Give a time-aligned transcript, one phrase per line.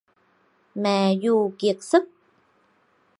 [0.75, 2.03] Mẹ dù kiệt sức